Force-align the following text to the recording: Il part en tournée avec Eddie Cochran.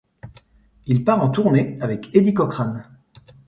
Il 0.87 1.03
part 1.03 1.21
en 1.23 1.29
tournée 1.29 1.77
avec 1.79 2.09
Eddie 2.15 2.33
Cochran. 2.33 2.81